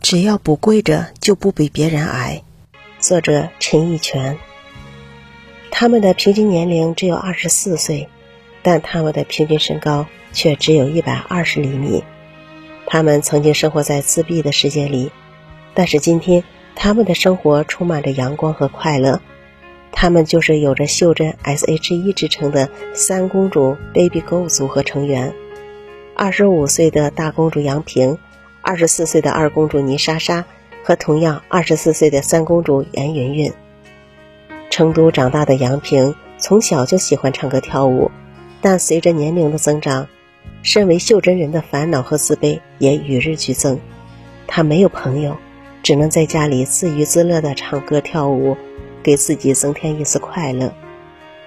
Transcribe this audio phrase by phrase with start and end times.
[0.00, 2.42] 只要不跪着，就不比别人矮。
[2.98, 4.38] 作者陈奕全。
[5.70, 8.08] 他们的平均年龄只有二十四岁，
[8.62, 12.02] 但他们的平均身高却只有一百二十厘米。
[12.86, 15.12] 他们曾经生活在自闭的世界里，
[15.74, 16.42] 但是今天
[16.74, 19.20] 他们的生活充满着阳光和快乐。
[19.92, 25.34] 他们就是有着袖珍 S.H.E 之称的三公主 Baby Go 组合成员。
[26.16, 28.18] 二十五岁的大公主杨平。
[28.70, 30.44] 二十四岁的二公主倪莎莎
[30.84, 33.52] 和同样二十四岁的三公主严云云。
[34.70, 38.12] 成都长大的杨平从小就喜欢唱歌跳舞，
[38.60, 40.06] 但随着年龄的增长，
[40.62, 43.80] 身为袖珍人的烦恼和自卑也与日俱增。
[44.46, 45.36] 她没有朋友，
[45.82, 48.56] 只能在家里自娱自乐地唱歌跳舞，
[49.02, 50.72] 给自己增添一丝快乐。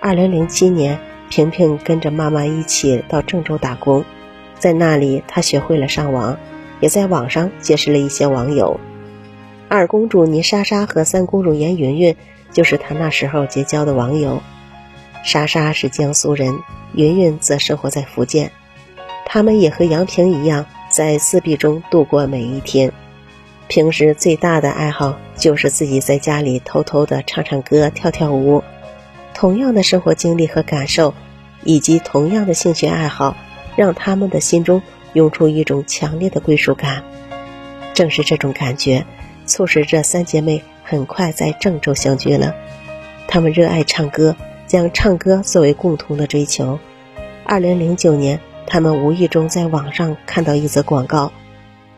[0.00, 0.98] 二零零七年，
[1.30, 4.04] 平平跟着妈妈一起到郑州打工，
[4.58, 6.36] 在那里她学会了上网。
[6.82, 8.80] 也在网上结识了一些网友，
[9.68, 12.16] 二公主倪莎莎和三公主严云云
[12.52, 14.42] 就是她那时候结交的网友。
[15.24, 16.58] 莎莎是江苏人，
[16.92, 18.50] 云云则生活在福建。
[19.24, 22.92] 他们也和杨平一样，在自闭中度过每一天。
[23.68, 28.64] 平时最大的爱好就是自己在家里偷偷的唱唱歌、跳跳舞。
[29.34, 31.14] 同样的生活经历和感受，
[31.62, 33.36] 以及同样的兴趣爱好，
[33.76, 34.82] 让他们的心中。
[35.12, 37.04] 涌出一种强烈的归属感，
[37.94, 39.04] 正是这种感觉，
[39.46, 42.54] 促使这三姐妹很快在郑州相聚了。
[43.28, 46.78] 她们热爱唱歌，将唱歌作为共同的追求。
[47.44, 51.32] 二零零九年，她们无意中在网上看到一则广告：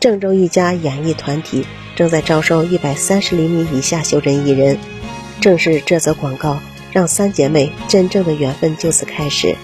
[0.01, 4.79] 郑州一家演艺团体正在招收一百三十厘米以下袖珍艺人。
[5.41, 6.59] 正是这则广告，
[6.92, 9.57] 让三姐妹真正的缘分就此开始。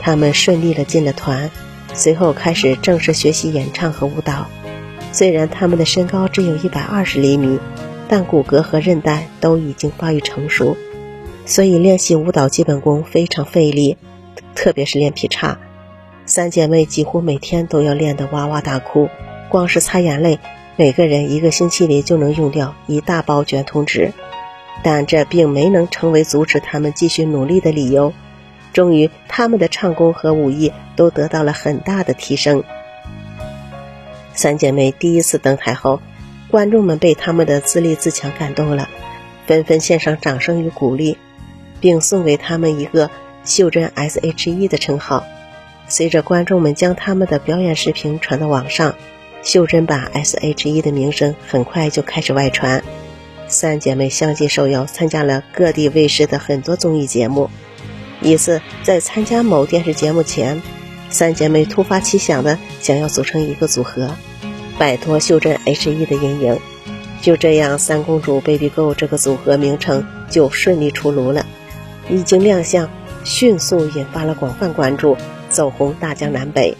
[0.00, 1.50] 她们顺利的进了团。
[1.94, 4.46] 随后开始正式学习演唱和舞蹈。
[5.12, 7.58] 虽然他们的身高只有一百二十厘米，
[8.08, 10.76] 但骨骼和韧带都已经发育成熟，
[11.44, 13.98] 所以练习舞蹈基本功非常费力，
[14.54, 15.58] 特别是练劈叉。
[16.24, 19.08] 三姐妹几乎每天都要练得哇哇大哭，
[19.50, 20.38] 光是擦眼泪，
[20.76, 24.12] 每个人一个星期里就能用掉一大包卷筒纸。
[24.84, 28.12] 但这并没能成为阻止他们继续努力的理由。
[28.72, 32.64] 终于，他们的唱功和武艺都得到了很大的提升。
[34.34, 36.00] 三姐妹第一次登台后，
[36.50, 38.88] 观众们被他们的自立自强感动了，
[39.46, 41.18] 纷纷献上掌声与鼓励，
[41.80, 43.10] 并送给他们一个
[43.44, 45.24] “袖珍 S.H.E” 的称号。
[45.88, 48.94] 随着观众们将他们的表演视频传到网上，
[49.42, 52.82] 袖珍版 S.H.E 的名声很快就开始外传。
[53.48, 57.50] 三姐妹相继受邀参加了各地卫视的很多综艺节目。
[58.22, 60.62] 一次在参加某电视节目前，
[61.10, 64.14] 三姐妹突发奇想的想要组成一个组合，
[64.78, 66.58] 摆脱袖珍 H.E 的阴影。
[67.20, 71.46] 就这样，三公主 Baby Go 这个组合名称就顺利出炉了。
[72.08, 72.88] 一经亮相，
[73.24, 75.16] 迅速引发了广泛关注，
[75.48, 76.76] 走红大江南北。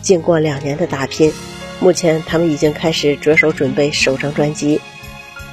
[0.00, 1.32] 经过两年的打拼，
[1.80, 4.80] 目前他们已经开始着手准备首张专辑。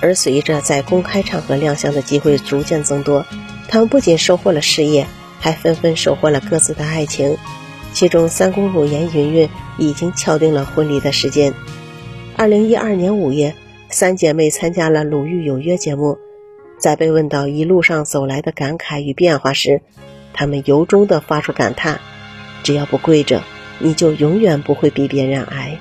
[0.01, 3.25] 而随着在公开场合亮相的机会逐渐增多，
[3.67, 5.05] 他们不仅收获了事业。
[5.39, 7.37] 还纷纷收获了各自的爱情，
[7.93, 11.53] 其中三公主严云云已经敲定了婚礼的时间。
[12.35, 13.55] 二零一二年五月，
[13.89, 16.17] 三姐妹参加了《鲁豫有约》节目，
[16.77, 19.81] 在被问到一路上走来的感慨与变化时，
[20.33, 21.99] 她们由衷地发出感叹
[22.63, 23.41] ：“只要不跪着，
[23.79, 25.79] 你就永远不会比别人矮。”